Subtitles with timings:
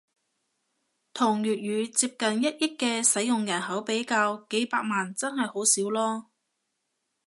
[1.13, 6.23] 同粵語接近一億嘅使用人口比較，幾百萬真係好少囉